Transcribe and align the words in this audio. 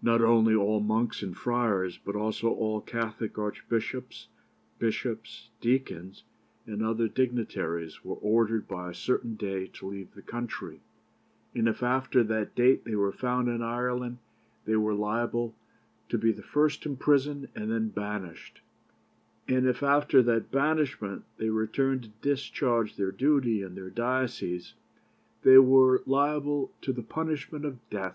Not 0.00 0.20
only 0.22 0.54
all 0.54 0.78
monks 0.78 1.22
and 1.24 1.36
friars, 1.36 1.98
but 1.98 2.14
also 2.14 2.50
all 2.50 2.80
Catholic 2.80 3.36
archbishops, 3.36 4.28
bishops, 4.78 5.48
deacons, 5.60 6.22
and 6.68 6.84
other 6.84 7.08
dignitaries, 7.08 8.04
were 8.04 8.14
ordered 8.14 8.68
by 8.68 8.90
a 8.90 8.94
certain 8.94 9.34
day 9.34 9.66
to 9.72 9.88
leave 9.88 10.14
the 10.14 10.22
country; 10.22 10.82
and 11.52 11.66
if 11.66 11.82
after 11.82 12.22
that 12.22 12.54
date 12.54 12.84
they 12.84 12.94
were 12.94 13.10
found 13.10 13.48
in 13.48 13.60
Ireland 13.60 14.18
they 14.66 14.76
were 14.76 14.94
liable 14.94 15.56
to 16.10 16.16
be 16.16 16.32
first 16.32 16.86
imprisoned 16.86 17.48
and 17.56 17.72
then 17.72 17.88
banished; 17.88 18.60
and 19.48 19.66
if 19.66 19.82
after 19.82 20.22
that 20.22 20.52
banishment 20.52 21.24
they 21.38 21.48
returned 21.50 22.04
to 22.04 22.12
discharge 22.22 22.94
their 22.94 23.10
duty 23.10 23.62
in 23.62 23.74
their 23.74 23.90
dioceses, 23.90 24.74
they 25.42 25.58
were 25.58 26.04
liable 26.06 26.70
to 26.82 26.92
the 26.92 27.02
punishment 27.02 27.64
of 27.64 27.80
death. 27.90 28.14